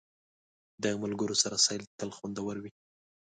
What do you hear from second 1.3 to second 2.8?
سره سیل تل خوندور وي.